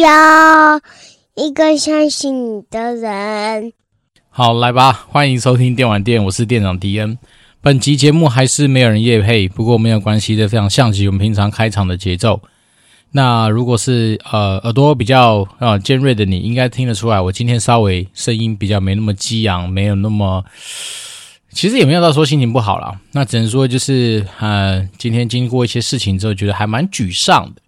[0.00, 0.80] 要
[1.34, 3.72] 一个相信你的人。
[4.30, 7.18] 好，来吧，欢迎收听电玩店，我是店长迪恩。
[7.60, 12.40] 本集节目还是没有人夜配，不过没有关系的，非常像极我们平常开场的节奏。
[13.10, 20.44] 那如果是呃耳朵比较呃尖锐的你，应该听得出来，我今天稍微声音比较没那么激昂，没有那么。
[21.50, 27.62] 其实也没有到说心情不好啦，那只能说就是，呃，今天经过一些事情之后，觉得还蛮沮丧的。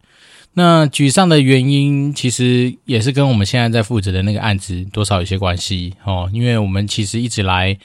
[0.54, 6.28] 那沮丧的原因，其实也是跟我们现在在负责的那个案子多少有些关系哦。
[6.32, 7.78] 因为我们其实一直来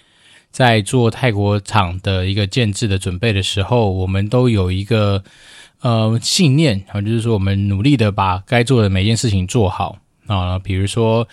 [0.51, 5.23] 在做泰国厂的一个建制的准备的时候，我们都有一个
[5.81, 9.97] 呃信念啊，就是说我们努力的把该做的每件事情做好
[10.27, 11.27] 啊，比如说。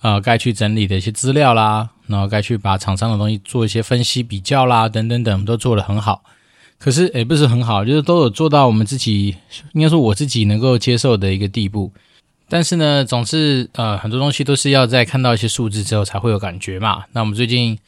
[0.00, 6.22] 呃，该去整理的一些资料啦，然后该去把厂商的东西做一些分析比较啦，等等等，都做得很好。
[6.84, 9.34] 可是，也不是很好，就是都有做到我们自己，
[9.72, 11.90] 应该说我自己能够接受的一个地步。
[12.46, 17.04] 但是呢，总是呃，很多东西都是要在看到一些数字之后才会有感觉嘛。
[17.12, 17.78] 那我们最近。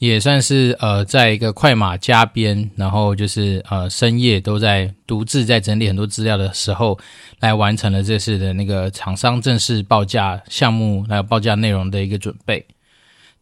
[0.00, 6.96] 也算是呃，在一个快马加鞭，然后就是呃深夜都在独自在整理很多资料的时候，
[7.40, 12.64] 来完成了这次的那个厂商正式报价项目还有报价内容的一个准备。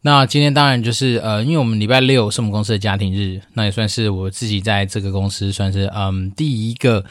[0.07, 7.03] 那今天当然就是呃，因为我们礼拜六是我们公司的家庭日，那也算是我自己在这个公司算是嗯第一个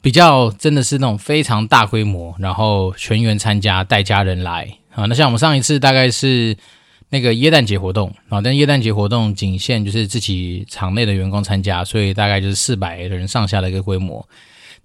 [0.00, 5.06] 比较真的是那种非常大规模，然后全员参加带家人来啊。
[5.06, 6.56] 那像我们上一次大概是。
[7.14, 14.26] 那个耶诞节活动啊，但耶诞节活动仅限就是自己厂内的员工参加，所以大概就是四百人上下的一个规模。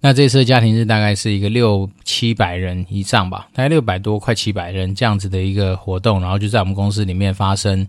[0.00, 7.86] 那这次的家庭日大概是一个六七百人以上吧，大概六百多，快七百人这样子的一个活动，然后就在我们公司里面发生。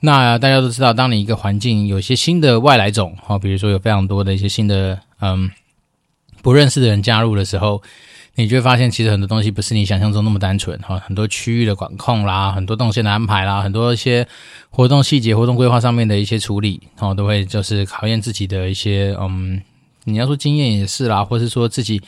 [0.00, 5.50] 那大家都知道，当你一个环境有些新的外来种哈，比如说有非常多的一些新的嗯
[6.42, 7.82] 不认识的人加入的时候。
[8.34, 14.24] 你就会发现，其实很多东西不是你想象中那么单纯哈，很多区域的管控啦，很多动线的安排啦，很多一些
[14.70, 19.60] 活动细节、活动规划上面的一些处理，哦，都会就是考验自己的一些嗯，
[20.08, 22.00] 你要说经验也是啦，或是说自己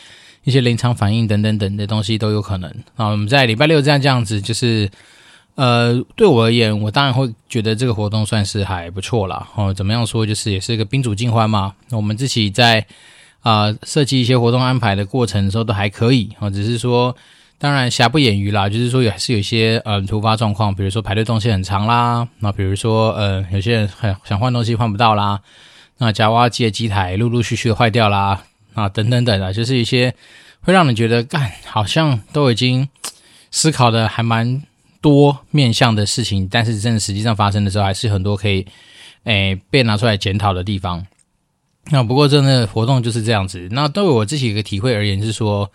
[0.44, 2.74] 一些临场反应等等等的东西都有可能。
[2.96, 4.90] 那我们在礼拜六这样这样子，就是
[5.54, 9.46] 呃，对我而言，我当然会觉得这个活动算是还不错啦。
[9.54, 11.74] 哦，怎么样说，就是也是一个宾主尽欢嘛。
[11.90, 12.86] 我们自己在。
[13.42, 17.16] 啊、设计一些活动安排的过程的时候都还可以啊，只是说，
[17.56, 25.40] 当然瑕不掩瑜啦，就是说也是有一些呃突发状况，比如说排队东西很长啦，那比如说呃有些人很想换东西换不到啦，
[26.02, 28.42] 那夹娃娃机的机台陆陆续续坏掉啦，
[28.74, 30.14] 啊等等等啊，就是一些
[30.62, 32.88] 会让你觉得干好像都已经
[33.50, 34.62] 思考的还蛮
[35.02, 38.66] 多面向的事情，但是真的实际上发生的时候，还是很多可以
[39.24, 41.06] 诶被拿出来检讨的地方。
[41.90, 43.68] 那不过真的活动就是这样子。
[43.70, 45.70] 那对我自己一个体会而言，是说，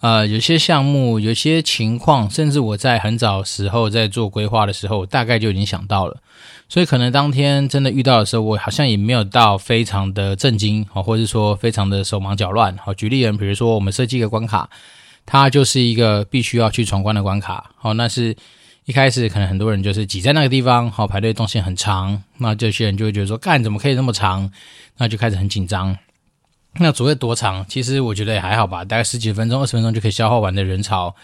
[0.00, 6.20] 呃，有些项目、有些情况，甚至我在很早时候在做规划的时候，大概就已经想到了。
[6.68, 12.76] 所以可能当天真的遇到的时候，我好像也没有到非常的震惊，好，或者是说非常的手忙脚乱。
[12.78, 14.68] 好，举例人，比如说我们设计一个关卡，
[15.24, 17.70] 它就是一个必须要去闯关的关卡。
[17.76, 18.36] 好，那是。
[18.86, 24.52] 一开始可能很多人就是挤在那个地方，好，排队动线很长，那这些人就会觉得说，干怎么可以那么长？
[24.98, 25.96] 那就开始很紧张。
[26.80, 31.14] 那所谓多长，其实我觉得也还好吧，大概十几分钟、二十分钟就可以消耗完的人潮，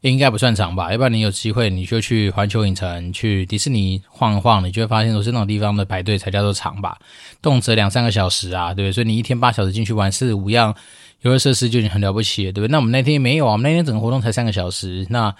[0.00, 0.90] 应该不算长吧？
[0.90, 6.98] 要不然你有机会，你就去环球影城、去迪士尼晃一晃，你就会发现都是那种地方的排队才叫做长吧，
[7.40, 8.92] 动辄两三个小时啊，对不对？
[8.92, 10.74] 所以你一天八小时进去玩四五样
[11.22, 12.72] 游乐设施就已经很了不起了，对不对？
[12.72, 15.34] 那我们那天没有啊，我们那天整个活动才三个小时，那。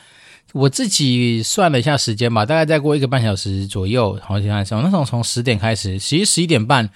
[0.53, 6.89] 我自己算了一下时间吧，大概再过一个半小时左右，好像像那种从十点开始，其实十一点半，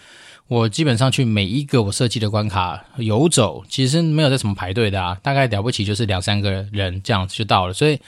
[0.51, 7.73] 我基本上去每一个我设计的关卡游走，其实没有在什么排队的啊，大概了不起就是两三个人这样子就到了。
[7.73, 8.01] 所以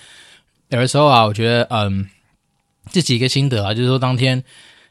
[0.70, 2.08] 有的时候啊，我觉得嗯，
[2.86, 4.42] 自己一个心得啊，就是说当天。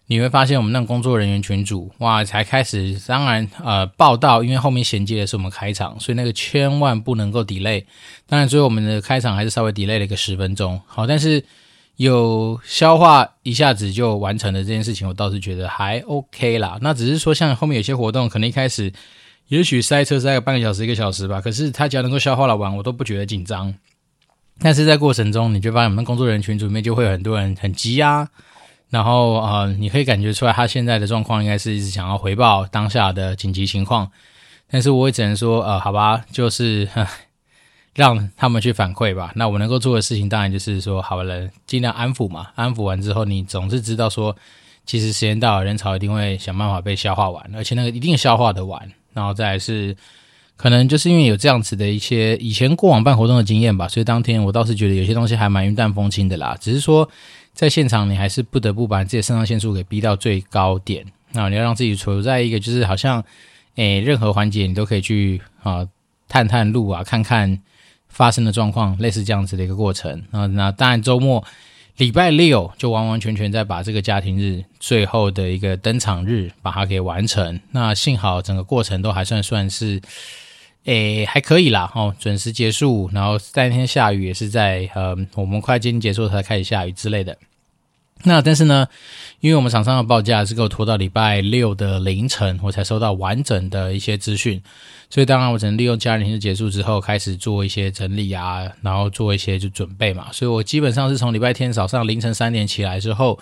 [0.07, 7.85] 你会发现，我们那工作人员群组，哇，才开始，当然，呃，报道，因为后面衔接的是我们开场，所以那个千万不能够 delay。
[8.27, 11.41] 当然，最后我们的开场还是稍微 delay 了一个十分钟，好，但是
[12.01, 16.79] 有消化一下子就完成了这件事情，我倒是觉得还 OK 啦。
[16.81, 18.91] 那只是说，像后面有些活动，可能一开始
[19.49, 23.73] 也许塞车塞个半个小时、一个小时吧，可是他只要能够消化了完，我都不觉得紧张。
[24.59, 28.27] 但是在过程中，你就发现我们工作人群组里面就会有很多人很急啊。
[28.89, 34.11] 然后呃，你可以感觉出来，他现在的状况应该是一直想要回报当下的紧急情况，
[34.69, 36.87] 但是我也只能说，呃，好吧，就是
[37.93, 39.31] 让他们去反馈吧。
[39.35, 42.47] 那我能够做的事情，当然就是说，好了，尽量安抚嘛。
[42.55, 44.35] 安抚完之后，你总是知道说，
[44.85, 48.91] 其实时间到了，人潮一定会想办法被消化完，而且那个一定消化得完。
[49.13, 49.95] 然后再来是
[50.55, 56.55] 可能就是因为有这样子的一些以前过往办活动的经验吧，所以当天我倒是觉得有些东西还蛮云淡风轻的啦。
[56.61, 57.09] 只是说
[57.53, 63.21] 在现场你还是不得不把自己的肾上腺素给逼到最高点，那你要让自己处在一个就是好像
[63.75, 65.85] 诶任何环节你都可以去啊
[66.29, 67.59] 探探路啊，看看
[68.11, 70.45] 发生的状况，类似这样子的一个过程啊。
[70.45, 71.43] 那当然周末。
[71.97, 77.59] 礼拜六就完完全全在把这个家庭日最后的一个登场日把它给完成。
[77.71, 80.01] 那幸好整个过程都还算算是，
[80.85, 83.07] 诶还可以啦哦，准时结束。
[83.13, 87.37] 然后那天下雨也是在呃我们快接近结束才开始下雨之类的。
[88.23, 88.87] 那但是呢，
[89.39, 94.61] 因为我们厂商的报价是给我拖到礼拜六的凌晨，我才收到完整的一些资讯，
[95.09, 100.27] 所以当然我只能利用家庭日结束之后开始做一些整理啊，然后做一些就准备嘛。
[100.31, 103.39] 所以我基本上是从礼拜天早上凌晨三点起来之后，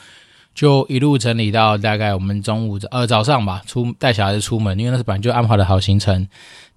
[0.55, 6.27] 就一路整理到大概我们中午呃早上吧，出带小孩子出门，因为那是本来就安排的好行程。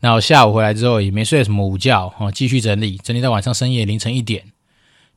[0.01, 4.52] 然后下午回来之后也没睡什么午觉哦，继续整理，整理到晚上深夜凌晨一点。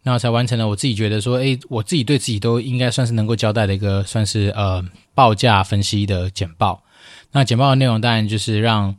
[0.07, 4.85] 那才完成了，我自己觉得说，诶，我自己对自己都应该算是能够交代的一个，算是呃
[5.15, 6.83] 报价分析的简报。
[7.31, 8.95] 那简报的内容当然就是让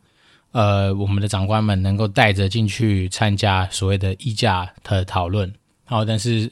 [0.51, 5.55] 呃我们的长官们能够带着进去参加所谓的议价的讨论。
[5.85, 6.51] 好，但是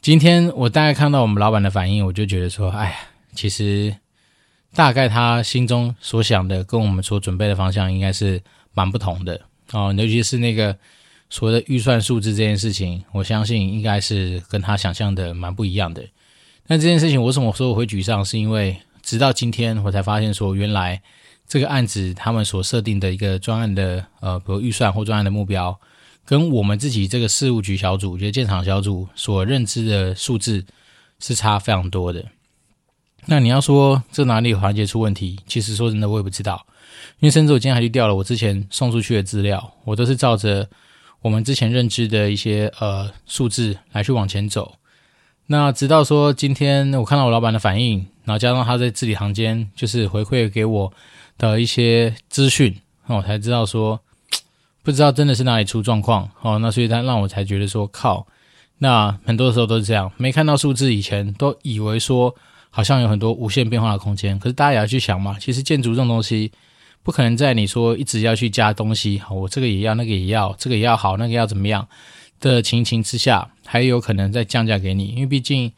[0.00, 2.96] 今天我大概看到我们老板的反应，我就觉得说，哎呀，
[3.34, 3.92] 其实
[4.72, 8.40] 大概他心中所想的跟我们所准备的方向应该是
[8.72, 9.40] 蛮不同的
[9.72, 10.78] 哦，尤其是那个。
[11.32, 16.04] 所谓的预算数字这件事情，我相信应该是跟他想象的蛮不一样的。
[16.66, 18.22] 那这件事情，为什么我说我会沮丧？
[18.22, 21.00] 是因为直到今天我才发现，说原来
[21.48, 25.80] 这个案子他们所设定的一个专案的呃，比如预算或专案的目标，
[26.26, 30.62] 跟我们自己这个事务局小组，就是建厂小组所认知的数字
[31.18, 32.26] 是差非常多的。
[33.24, 35.38] 那你要说这哪里环节出问题？
[35.46, 36.66] 其实说真的，我也不知道，
[37.20, 40.68] 因为甚至我今天还去调了我之前送出去的资料，我都是照着。
[41.22, 44.74] 我们之前认知的一些呃数字来去往前走，
[45.46, 50.92] 那直到说今天我看到我老板的反应，然后加上他在字里行间就是回馈给我
[51.38, 52.76] 的一些资讯，
[53.06, 54.00] 我才知道说
[54.82, 56.58] 不知道真的是哪里出状况哦。
[56.58, 58.26] 那所以他让我才觉得说靠，
[58.78, 62.34] 那很多时候都是这样，没看到数字以前都以为说
[62.70, 66.50] 好像有很多无限变化的空间，可是大家也要去想嘛，其实建筑这种东西。
[67.02, 71.88] 不可能在你说一直要去加东西，好，我这个也要，那个也要，这个也要好，那个要怎么样
[72.40, 75.72] 的情形之下，还有可能再降价给你，因为毕竟，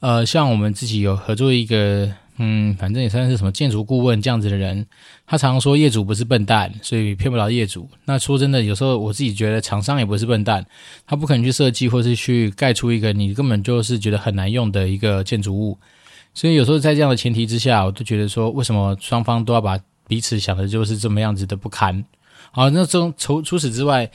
[0.00, 4.86] 呃，像我们自己有合作一个，嗯，反正也算是什么建筑顾问这样子的人，
[5.26, 7.88] 他常常说业主不是笨蛋，所以骗不了业主。
[8.04, 10.66] 那说真的，有时候我自己觉得厂商也不是笨蛋，
[11.06, 15.78] 他不可能去设计或是去盖出一个你根本就是觉得很难用的一个建筑物。
[16.34, 22.04] 所以有时候在这样的前提之下，我都觉得说，为什么双方都要把彼此想的就是这么样子的不堪，
[22.52, 24.08] 好，那这种除除此之外，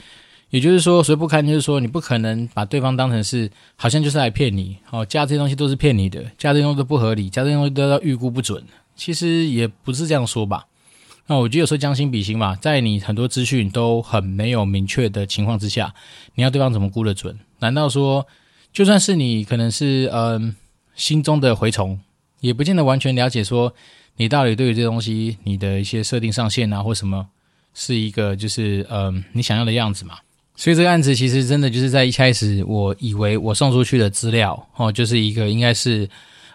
[0.48, 8.64] 也就是说，所谓不堪，就是说你不可能把对方当成是好像就是来骗你，哦，加这些东西都是骗你的，加这些东西都不合理，加这些东西都要预估不准，
[8.96, 10.66] 其实也不是这样说吧。
[11.26, 15.94] 那我觉得有时候将心比心嘛，在你很多资讯都很没有明确的情况之下，
[16.34, 17.38] 你要对方怎么估得准？
[17.60, 18.26] 难道说
[18.72, 20.56] 就算是你可能是嗯、
[20.94, 22.00] 心中的蛔虫，
[22.40, 23.74] 也不见得完全了解说。
[24.16, 27.26] 你到底对于这东西，你的一些设定上限啊，或什么，
[27.74, 30.16] 是一个就是嗯、呃，你想要的样子嘛？
[30.54, 36.08] 所以这个案子其实真的就是在一开始，我以为我送出去的资料哦，就是一个应该是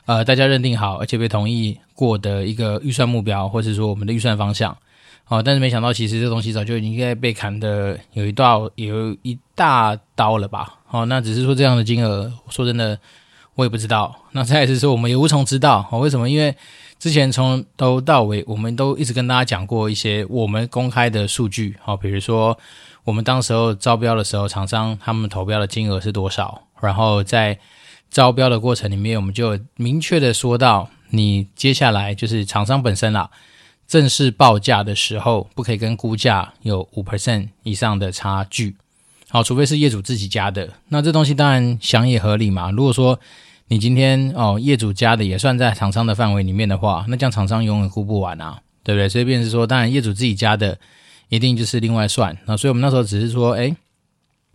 [0.06, 4.78] 呃大家认定好而且被同意过的一个预算目标，或者说我们的预算方向
[5.28, 10.76] 哦，但是没想到其实这东西早就应该被砍的有一道有一大刀了吧？
[10.92, 12.98] 哦，那只是说这样的金额，说真的
[13.56, 14.16] 我也不知道。
[14.32, 16.30] 那再来是说我们也无从知道哦，为什么？
[16.30, 16.56] 因为
[17.00, 22.58] 之前从头到尾，我们都一直跟大家讲过一些我们公开的数据，好，比如说
[23.04, 27.60] 我们当时候招标的时候，厂商他们投标的金额是多少，然后在
[28.10, 33.30] 招标的过程里面，我们就明确的说到，你接下来就是厂商本身啦，
[33.88, 38.76] 正式报价的时候，不可以跟估价有五 percent 以上的差距，
[39.30, 43.20] 好，除非是业主自己加的，那这东西当然想也合理嘛，如果说。
[43.70, 49.10] 你今天哦，业主加的也算在厂商的范围里面的话，那这样厂商永远估不完啊，对不对？
[49.10, 50.78] 所以便是说，当然业主自己加的
[51.28, 52.38] 一定就是另外算。
[52.46, 53.76] 那所以我们那时候只是说，诶，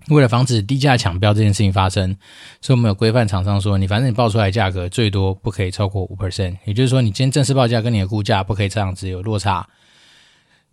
[0.08, 2.16] 为了防止低价抢标这件事情发生，
[2.62, 9.68] 所以我们有规范厂商说，你反正你报出来价格最多不可以超过五 percent，也就是说，你今天正式报价跟你的估价不可以这样子有落差。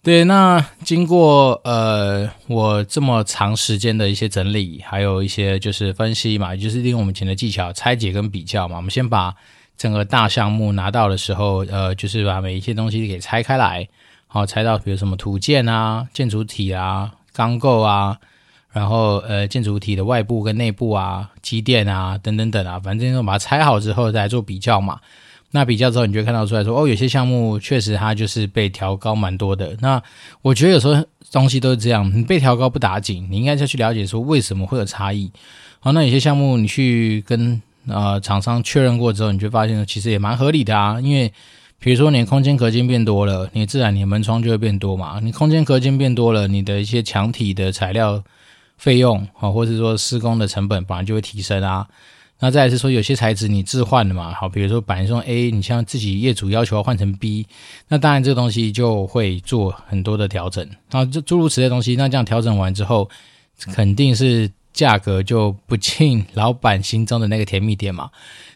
[0.01, 8.77] 对，那经过呃我这么长时间的一些整理，还有一些就是分析嘛，也就是利用我们前的技巧拆解跟比较嘛。
[8.77, 9.36] 我们先把
[9.77, 13.86] 整个大项目拿到的时候，呃，就是把每一些东西给拆开来，
[14.27, 18.18] 好，拆到比如什么土建啊、建筑体啊、钢构啊，
[18.72, 25.01] 然后呃建筑体的外部跟内部啊、机电啊等等等啊，反正就把它拆好之后再来做比较嘛。
[25.51, 29.75] 那比较之后，你就看到出来说，哦，有些项目确实它就是被调高蛮多的。
[29.82, 30.01] 那
[30.41, 35.32] 我觉得有时候东西都是这样，你被调高不打紧，你应该再去了解说为什么会有差异。
[35.79, 41.32] 好，那有些项目你去跟呃厂商确认过之后，你就发现其实也蛮合理的啊，因为。
[41.82, 45.18] 比如说，你的空间隔间变多了，你自然你的门窗就会变多嘛。
[45.24, 48.22] 你空间隔间变多了，你的一些墙体的材料
[48.77, 51.88] 费用啊，或者说施工的成本本来就会提升啊。
[52.41, 57.46] 那再来是说，有些材质你置换的嘛，好，比如说本来说 A，你像自己业主要求要换成 B，
[57.89, 61.96] 那当然这个东西就会做很多的调整啊，就诸如此类东西。
[61.98, 63.10] 那这样调整完之后，
[63.74, 68.10] 肯定是价格就不进老板心中的那个甜蜜点嘛。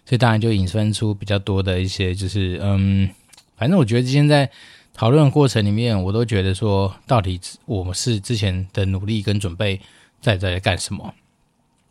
[0.05, 3.09] 所以当然就引申出比较多的一些，就是嗯，
[3.57, 4.49] 反正我觉得今天在
[4.93, 9.81] 讨论的过程里面，我都觉得说，到底我们是之前的努力跟准备
[10.21, 11.13] 在在干什么？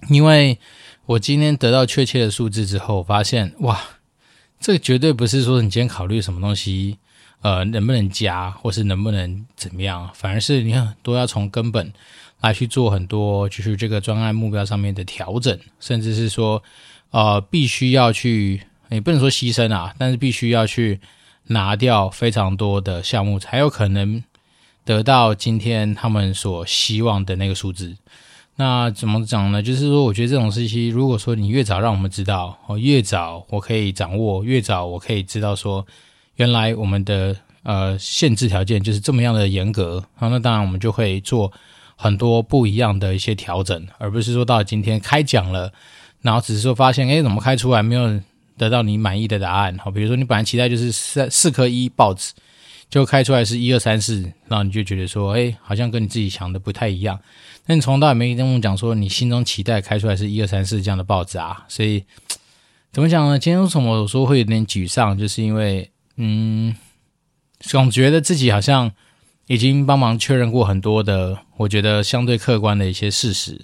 [0.09, 0.59] 因为
[1.07, 3.81] 我今天得到确切的数字之后，发现哇，
[4.61, 6.99] 这绝对不是说你今天考虑什么东西，
[7.41, 11.93] 呃，能不能加，或是能不能怎么样，反而是你看都要从根本
[12.41, 16.63] 来去做很多，就是这个专案目标上面的调整，甚至是说。
[17.15, 20.99] 呃，必须要去，也不能说牺牲啊，但是必须要去
[21.49, 24.25] 拿掉非常多的项目，才有可能
[24.83, 27.95] 得到今天他们所希望的那个数字。
[28.57, 29.63] 那怎么讲呢？
[29.63, 35.87] 就是说，我觉得这种事情，如果说你越早让我们知道，哦，越早我可以掌握，越早我可以知道说，
[36.37, 41.51] 原来我们的呃限制条件就是这么样的严格，好，那当然我们就会做
[41.97, 45.73] 很多不一样的一些调整，而不是说到今天开奖了。
[46.21, 48.21] 然后只是说发现，诶，怎么开出来没有
[48.57, 49.77] 得到你满意的答案？
[49.79, 52.33] 好，比如说你本来期待就是四四颗一报纸，
[52.93, 57.19] 就开出来是一二三四，然后你就觉得说，诶，好像跟你自己想的不太一样。
[57.65, 61.65] 那你从头到尾没跟我讲说，你心中期待开出来是一二三四这样的报纸啊？
[61.69, 62.05] 所以
[62.93, 63.39] 怎么讲呢？
[63.39, 65.17] 今天为什么我说会有点沮丧？
[65.17, 66.77] 就是因为，嗯，
[67.61, 68.93] 总觉得自己好像
[69.47, 73.59] 已经帮忙确认过很多的，我觉得相对客观的一些事实。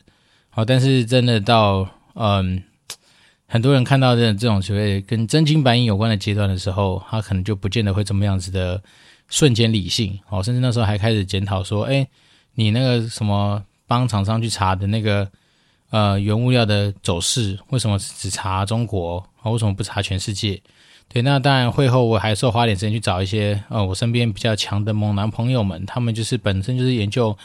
[0.48, 1.86] 好，但是真的到。
[2.14, 2.64] 嗯，
[3.46, 8.82] 很多人看到这这种所谓跟真金白银有关的阶段的时候，他可能就不见得会这么样子的
[9.28, 12.06] 瞬间理性哦，甚至那时候还开始检讨说，哎，
[12.54, 15.28] 你那个什么帮厂商去查的那个
[15.90, 19.50] 呃原物料的走势，为什么只查中国啊？
[19.50, 20.60] 为什么不查全世界？
[21.08, 27.36] 对，那当然会后我还是要花点时间去找一些呃我身边比较强的猛男朋友们，他们就是本身就是研究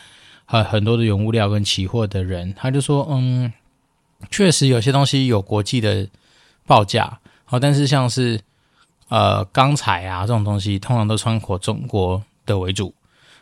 [0.46, 3.52] 很很多的原物料跟期货的人，他就说，嗯。
[4.32, 6.08] 确实有些东西有国际的
[6.66, 8.40] 报价，好，但是像是
[9.10, 12.94] 呃钢材啊这种东西，通常都参考中国的为主，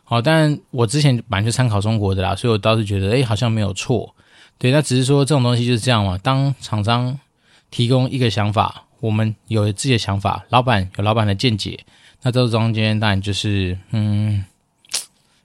[0.04, 4.14] 好，但我之前本来就参考中国的啦，所以我倒是觉得，诶，好像没有错，
[4.58, 6.18] 对，那只是说这种东西就是这样嘛。
[6.18, 7.20] 当厂商
[7.70, 11.80] 提供一个想法，我们有自己的想法，老板有老板的见解，
[12.22, 14.44] 那这中间当然就是，嗯，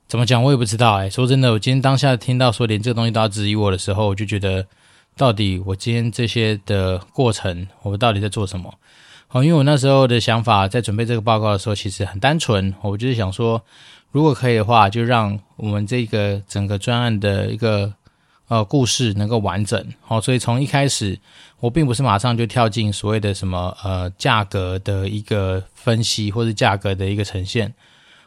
[0.08, 4.66] 怎么讲我也不知道，诶，说真的，我今天当下听到说连这个东西都要质疑我的时候，我就觉得。
[5.18, 8.74] 到底我今天这些的过程，我们到底在做什么？
[9.28, 13.60] 好，因为我那时候的想法，在准备这个报告的时候，其实很单纯，我就是想说，
[14.12, 17.92] 如果可以的话，就让我们这个整个专案的一个
[18.48, 19.84] 呃故事能够完整。
[20.00, 21.18] 好，所以从一开始，
[21.58, 27.74] 我并不是马上就跳进所谓的什么呃价格的一个分析，或者价格的一个呈现，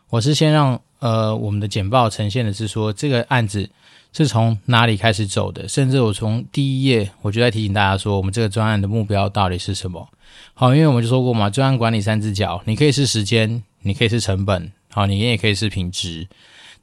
[0.10, 3.70] 我是先让呃我们的简报呈现的是说这个案子。
[4.12, 5.68] 是从哪里开始走的？
[5.68, 10.10] 甚至我从第一页我就在提醒大家说，我们这个专案的目标到底是什么？
[10.54, 16.28] 好，因为我们就说过嘛，专案管理三只脚，你可以是时间，你可以是成本，好，你也可以是品质。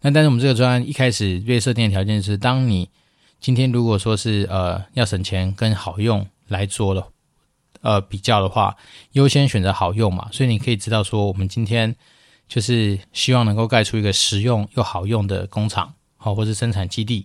[0.02, 2.88] 那但是我们这个专案一开始被设定的条件是，当你
[3.40, 7.08] 今天如果说是呃要省钱跟好用来做了
[7.80, 8.76] 呃比较的话，
[9.12, 10.28] 优先选择好用嘛。
[10.30, 11.94] 所以你可以知道说，我们今天
[12.48, 15.92] 就是希望能够盖出一个实用又好用的工厂。
[16.26, 17.24] 好，或是生产基地，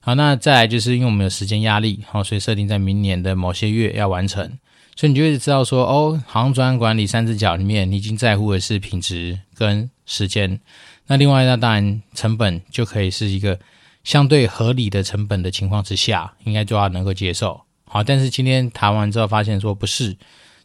[0.00, 4.50] 好，那再来就是因为我们有时间压力，好，所以设定在明年的某些月要完成，
[4.96, 10.58] 所以你就会知道说，哦，行专管理三只脚里面，你已经在乎的是品质跟时间，
[11.06, 13.60] 那另外那当然成本就可以是一个
[14.04, 20.16] 相对合理的成本的情况之下，应该就要能够接受，好，但是今天谈完之后发现说不是，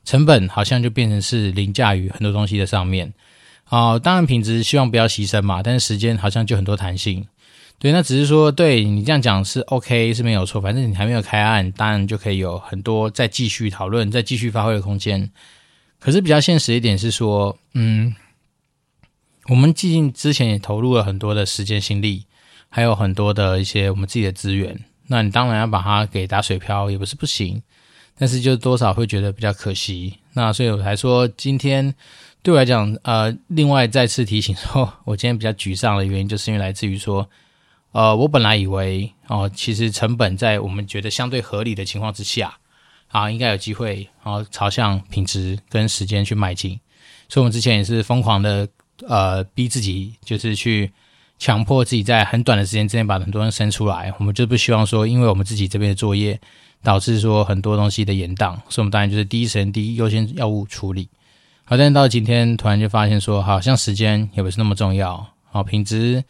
[0.05, 3.13] 成本好像就变成是凌驾于很多东西的上面，
[3.65, 7.27] 好，当然品质希望不要牺牲嘛，但是时间好像就很多弹性。
[7.77, 15.29] 对，那只是说，对你这样讲是 OK 是没有错，反正你还没有开案，当然就可以有很多再继续讨论、再继续发挥的空间。
[15.99, 18.15] 可是比较现实一点是说，嗯，
[19.49, 22.25] 我们毕竟之前也投入了很多的时间心力，
[22.69, 24.79] 还有很多的一些我们自己的资源。
[25.07, 27.61] 那你当然要把它给打水漂，也不是不行，
[28.17, 30.15] 但是就多少会觉得比较可惜。
[30.33, 31.93] 那所以我才说，今天
[32.41, 37.29] 对我来讲，呃，另外再次提醒说，我今天比较沮丧的原因，就是因为来自于说，
[37.95, 42.53] 呃，我本来以为哦、其实成本在我们觉得相对合理的情况之下，
[43.07, 46.77] 啊，应该有机会，然后朝向品质跟时间去迈进。
[47.29, 48.67] 所以，我们之前也是疯狂的，
[49.07, 50.91] 呃，逼自己，就是去。
[51.37, 56.39] 强迫自己在很短的时间之内把很多人生出来，我们就不希望说，因为我们自己这边的作业
[56.81, 61.09] 导致说很多东西的延宕，所以我们当然就是第一时间第一优先要务处理。
[61.65, 66.23] 好，但是到今天突然就发现说，好像时间也不是那么重要，好，品质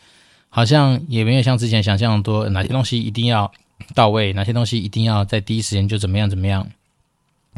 [0.55, 3.51] 好像也没有像之前想象的多，哪些东西一定要
[3.93, 6.65] 到位，哪些东西一定要在第一时间就怎么样怎么样，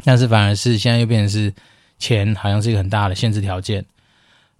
[0.02, 1.54] 但是反而是现在又变成是
[2.00, 3.84] 钱好像是一个很大的限制条件。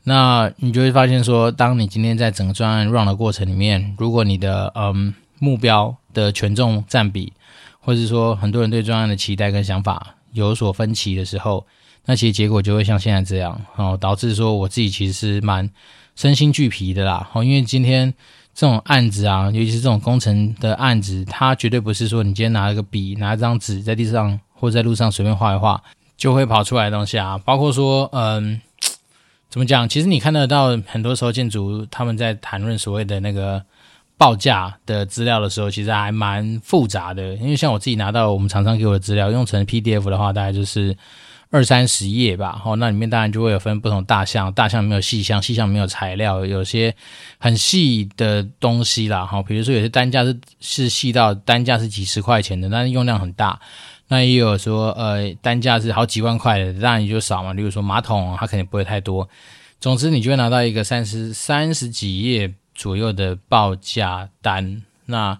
[0.04, 7.33] 那你就会发现说，当你今天在整个专案 run 的过程里面，如果你的嗯目标的权重占比，
[7.80, 11.66] 或者是说很多人对专案的期待跟想法有所分歧的时候，
[12.04, 15.68] 那其实结果就会像现在这样哦，导致说我自己其实是蛮
[16.18, 17.30] 身心俱疲的啦。
[17.32, 18.12] 哦，因为今天
[18.52, 25.80] 这种案子啊，尤其是这种工程的案子，它绝对不是说你今天拿了个笔，拿一张纸在地上或者在路上随便画一画
[26.16, 28.60] 就会跑出来的东西啊，包括说嗯。
[29.50, 29.88] 怎么讲？
[29.88, 33.64] 其实你看得到，很多时候建筑他们在谈论所谓的那个
[34.18, 37.32] 报价的资料的时候，其实还蛮复杂的。
[37.37, 40.94] 因为像我自己拿到我们厂商给我的资料，用成 PDF 的话，大概就是
[41.50, 42.61] 二三十页吧。
[42.64, 46.95] 哦，那里面当然就会有分不同大项，大项没有细项，细项没有材料，有些
[47.38, 49.25] 很细的东西啦。
[49.25, 53.59] 哈，比如说有些单价是是细到单价是几十块钱的，但是用量很大。
[54.09, 57.53] 那也有说，呃，单价是好几万块的，当然也就少嘛。
[57.53, 59.29] 例如说马桶，它肯定不会太多。
[59.81, 64.83] 总之，你就会拿到一个三十三十几页左右的报价单。
[65.05, 65.38] 那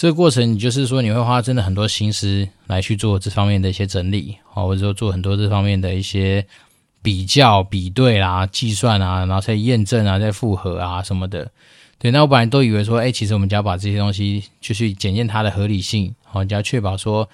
[0.00, 6.42] 这个过程，你就是说你会花真的很多心思来去做这方面的一些整理，好，或者说做很多这方面的一些
[7.02, 11.50] 比较、比对啦、计算啊，然后再验证啊、再复核啊什么的。
[11.98, 17.28] 对，那我本来都以为说，哎，其实我们只要把这些东西就去检验它的合理性，好，就要确保说。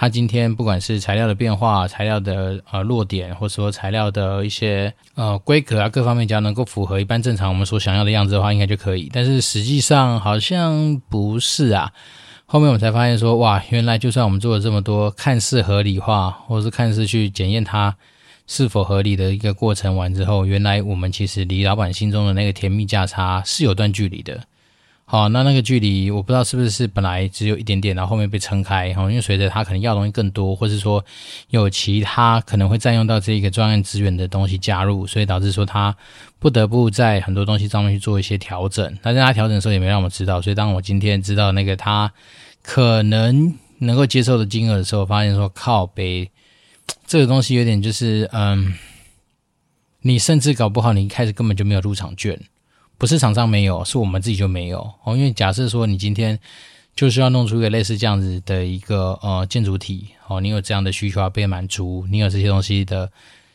[0.00, 9.10] 它今天不管是材料的变化、材料的呃落点，或者说材料的一些呃规格啊，各方面只要能够符合一般正常我们所想要的样子的话，应该就可以。
[9.12, 11.92] 但是实际上好像不是啊。
[12.46, 17.94] 后面我们才发现说，哇，原来就算我们做了这么多看似合理化，或者是看似去检验它
[18.46, 24.40] 是否合理的一个过程完之后，原来我们其实离老板心中的那个甜蜜价差是有段距离的。
[25.10, 31.04] 好，那那个距离我不知道是不是本来只有一点点，然后后面被撑开，然后，因为随着他可能要的东西更多，或是说
[31.48, 35.92] 有其他可能会占用到这一个专案资源的东西加入，所以导致说他
[36.38, 38.96] 不得不在很多东西上面去做一些调整。
[39.02, 42.12] 但是他调整的时候也没让我知道，所以当我今天知道那个他
[42.62, 46.30] 可能能够接受的金额的时候，发现说靠北，
[47.08, 48.74] 这个东西有点就是嗯，
[50.02, 52.40] 你甚至搞不好你一开始根本就没有入场券。
[53.00, 55.16] 不是厂商没有，是我们自己就没有哦。
[55.16, 56.38] 因为假设说你今天
[56.94, 63.10] 就是要弄出一个类似这样子的一个呃建筑体哦，你有这样的需求要被满足，你有这些东西的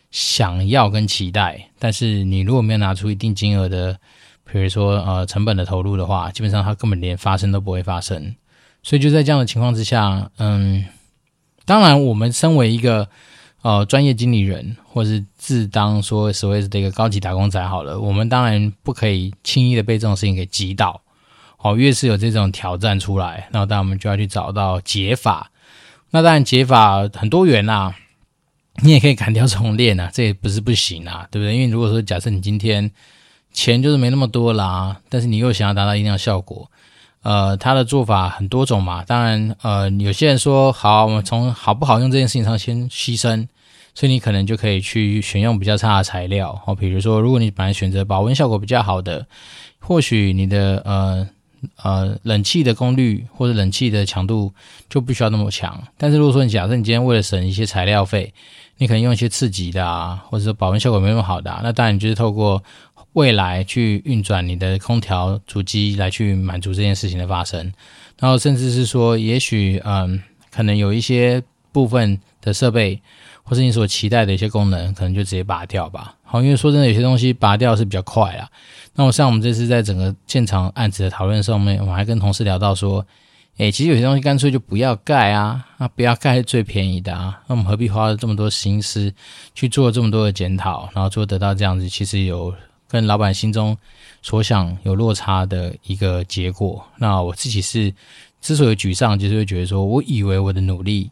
[0.10, 3.96] 想要跟期待，但是你如果没有拿出一定金额的，
[4.52, 8.36] 比如说呃成本的投入的话，基本上它根本连发生都不会发生。
[8.82, 10.84] 所以就在这样的情况之下，嗯，
[11.66, 13.08] 当然我们身为一个。
[13.66, 21.02] 呃，专业经理人，或是自当说所谓的一个高级打工仔好了，我们当然不可以轻易的被这种事情给击倒。
[21.58, 25.50] 哦，越是有这种挑战出来，那当然我们就要去找到解法。
[26.12, 27.96] 那当然解法很多元啊，
[28.84, 31.56] 你也可以砍掉重练啊，这也不是不行啊，对不对？
[31.56, 32.92] 因为如果说假设你今天
[33.52, 36.70] 钱就是没那么多啦，但是你又想要达到一定的效果。
[37.24, 43.48] 呃，他的做法很多种嘛，当然，呃，有些人说好，我们从好不好用这件事情上先牺牲，
[43.96, 49.26] 所以你可能就可以去选用比较差的材料，哦，比如说，如果你本来选择保温效果比较好的，
[49.80, 51.28] 或许你的呃
[51.82, 54.54] 呃冷气的功率或者冷气的强度
[54.88, 58.32] 就不需要那么强，但是如果说你假设你今天为了省一些材料费，
[58.78, 62.62] 你可能用一些次级的啊，或者说保温效果没那么好的啊，那当然你就是透过。
[63.16, 67.72] 未来去运转你的空调主机来去满足这件事情的发生，
[68.20, 73.02] 然后甚至是说，也许嗯，可能有一些部分的设备，
[73.46, 76.14] 或是你所期待的一些功能，可能就直接拔掉吧。
[76.24, 78.50] 好，因为说真的，有些东西拔掉是比较快啊。
[78.96, 83.06] 那我像我们这次在整个现场案子的讨论上面，我还跟同事聊到说，
[83.58, 87.40] 诶，其实有些东西干脆就不要盖啊，那不要盖是最便宜的啊。
[87.48, 89.14] 那我们何必花了这么多心思
[89.54, 92.54] 去做这么多的检讨，然后最后得到这样子，其实有。
[92.88, 93.76] 跟老板心中
[94.22, 96.86] 所想有落差的一个结果。
[96.98, 97.92] 那我自己是
[98.40, 101.10] 之所以沮丧，就是会觉得说，我以为我的努力，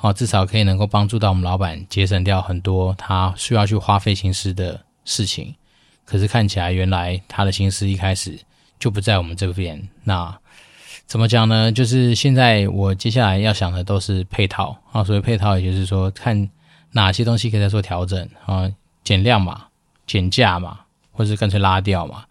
[0.00, 5.52] 好，至少可以能够帮助到我们老板节省掉很多他需要去花费心思的事情。
[6.04, 8.38] 可是看起来，原来他的心思一开始
[8.78, 9.88] 就不在我们这边。
[10.04, 10.32] 那
[11.04, 11.72] 怎么讲呢？
[11.72, 16.48] 就是现在我接下来要想的都是配套啊，所谓配套，也就是说看
[16.92, 18.70] 哪些东西可以再做调整啊，
[19.02, 19.66] 减量嘛，
[20.06, 20.78] 减价嘛，
[21.10, 22.24] 或者是干脆拉掉嘛，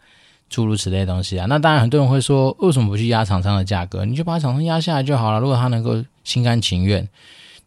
[0.49, 1.45] 诸如此类的东西啊。
[1.49, 4.05] 那当然，很多人会说，为什么不去压厂商的价格？
[4.05, 5.39] 你就把厂商压下来就好了。
[5.41, 7.07] 如果他能够心甘情愿，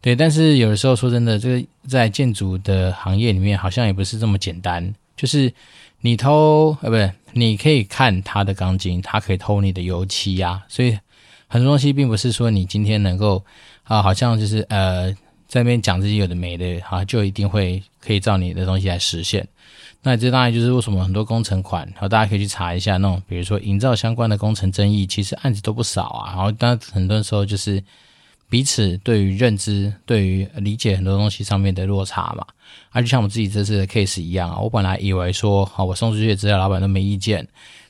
[0.01, 0.15] 对。
[0.15, 5.53] 但是有的时候说真的，这个在建筑的行业里面，好像也不是这么简单，就是。
[6.03, 10.65] 你偷呃，不是，你可以看他的钢筋，他可以偷你的油漆呀、啊。
[10.67, 10.97] 所以
[11.47, 13.45] 很多东西并不是说你今天能够
[13.83, 15.11] 啊，好像就是呃，
[15.47, 19.47] 在那边讲自己有的没的啊，就一定会可以照你的东西来实现。
[20.01, 26.33] 那这当然就是为什么很多工程款，然后大家可以去查一下那种，比如说营造相关的工程争议，其实案子都不少啊。
[26.33, 27.79] 然后当然很多时候就是。
[28.51, 32.45] 彼此对于认知、对于理解很多东西上面的落差嘛，
[32.89, 37.41] 而、就像我自己这次的 case 一样啊，我本来以为说，好，我送出去的资料，老板都没意见；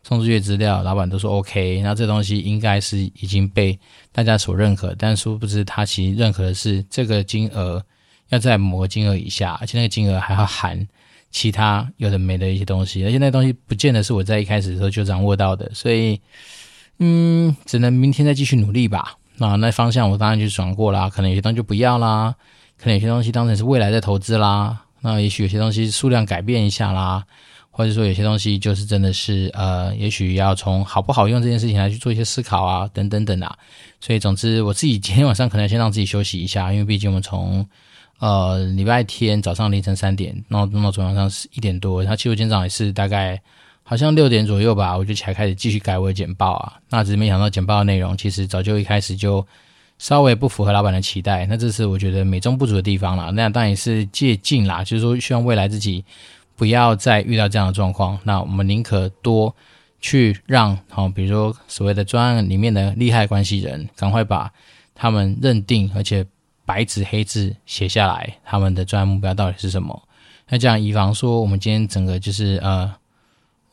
[0.04, 3.80] 送出去的资料，老板都说 OK，那这东西应该是已经被
[4.12, 4.93] 大家所认可。
[5.00, 7.84] 但殊不知，他其实认可的是这个金额
[8.30, 10.88] 要在某个金额以下，而且那个金额还要含
[11.32, 16.21] 其他有的没的一些东西，而且那东西不见得是我在一开始的时候就掌握到的，所以，
[17.00, 19.17] 嗯，只能明天再继续努力吧。
[19.41, 22.36] 那那方向我当然就转过啦，可能有些东西就不要啦，
[22.77, 24.84] 可能有些东西当成是未来的投资啦。
[24.99, 27.25] 那也许有些东西数量改变一下啦，
[27.71, 33.58] 或者说有些东西就是真的是呃，也许要从好不好用这件事情来去做一些思考啊，等等等啊。
[33.99, 37.67] 所以总之我自己今天晚上可能先让自己休息一下，因为毕竟我们从
[38.19, 43.41] 呃礼拜天早上凌晨三点然后弄到昨晚上是一点多，然后其实今天早上也是大概。
[43.91, 46.80] 好像六点左右吧，我就才开始继续改我的简报啊。
[46.91, 49.45] 那只是没想到简报的内容其实早就一开始就
[49.97, 51.45] 稍微不符合老板的期待。
[51.47, 53.32] 那这是我觉得美中不足的地方啦。
[53.32, 56.06] 那当然也是借镜啦，就是说希望未来自己
[56.56, 58.17] 不要再遇到这样的状况。
[58.23, 59.54] 那我们宁可多
[59.99, 64.49] 去让，好，比如说所谓的专案里面的利害关系人，赶快把
[64.95, 66.25] 他们认定而且
[66.65, 70.01] 白纸黑字写下来，他们的专案目标到底是什么。
[70.47, 72.89] 那这样以防说我们今天整个就是呃。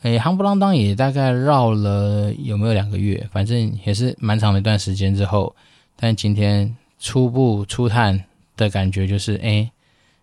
[0.03, 5.55] 诶，夯不啷当也大概绕了有没有两个月，反正也是蛮长的一段时间之后，
[5.97, 8.25] 但今天初步初探
[8.57, 9.69] 的感觉就是，诶，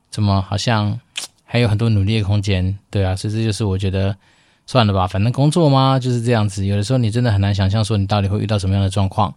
[0.09, 0.97] 怎么好像
[1.43, 2.77] 还有很多努力的空间？
[2.89, 4.15] 对啊，所以这就是我觉得
[4.65, 6.65] 算了吧，反正工作嘛就是这样子。
[6.65, 9.35] 有的时候你真的很难想象说你到底会遇到什么样的状况，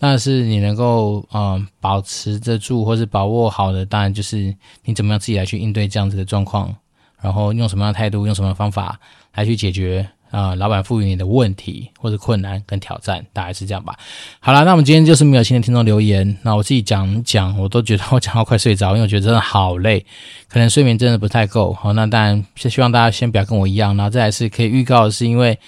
[0.00, 4.52] 但是你能够嗯、保持得住或是把握好的，当然就是
[4.84, 6.74] 你怎么样自己来去应对这样子的状况。
[7.26, 8.96] 然后用什么样的态度，用什么方法
[9.34, 13.98] 来去解决啊、老板赋予你的问题或者困难跟挑战，大概是这样吧。
[14.38, 20.06] 好了，那我们今天就是没有新的听众留言，那我自己讲讲，我都觉得我讲到快睡着，因为我觉得真的好累，
[20.46, 21.72] 可能睡眠真的不太够。
[21.72, 25.58] 好，那当然希望大家先不要跟我一样，然后再来是可以预告的是因为。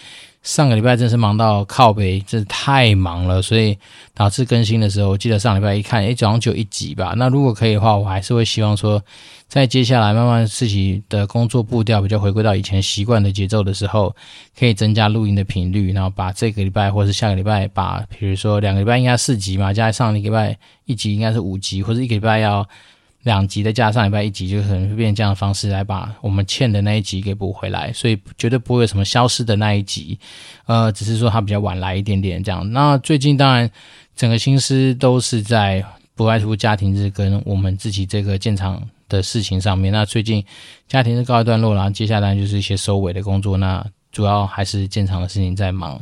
[0.41, 3.77] 上个礼拜真是忙到靠北，真是太忙了，所以
[4.15, 7.13] 导致更新的时候，我记得上礼拜一看，诶，早上就一集吧。
[7.17, 9.03] 那如果可以的话，我还是会希望说，
[9.49, 14.15] 在接下来慢慢自己的工作步调比较回归到以前习惯的节奏的时候，
[14.59, 22.69] 可以增加录音的频率，然后把这个礼拜或是下个礼拜把，比如说两个礼拜应该四集嘛，加上一个礼拜一集应该是五集，或者一个礼拜要。
[23.25, 30.19] 两集再加上礼拜一集，就可能会变这样的方式来把我们欠的那一集给补回来，所以绝对不会有什么消失的那一集，
[30.67, 32.73] 呃，只是说它比较晚来一点点这样。
[32.73, 33.69] 那最近当然
[34.15, 35.85] 整个心思都是在
[36.15, 39.93] 不外乎家庭日跟我们自己这个建厂的事情上面。
[39.93, 40.45] 那最近
[40.87, 46.01] 家庭是告一段落，然后接下来就是一些收尾的工作，那主要还是建厂的事情在忙。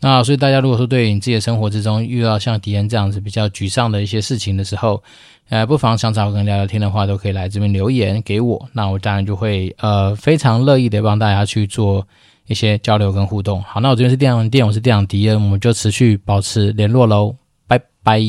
[0.00, 5.00] 那所以大家如果说对你自己的生活之中遇到像迪恩这样子比较沮丧的一些事情的时候，
[5.48, 8.68] 呃，不妨想找个人聊聊天的话，都可以来这边留言给我。
[8.72, 12.04] 那我当然就会呃非常乐意的帮大家去做
[12.48, 13.62] 一些交流跟互动。
[13.62, 17.36] 好，那我这边是电玩店，我是电长迪恩，我们就持续保持联络喽，
[17.68, 18.20] 拜拜。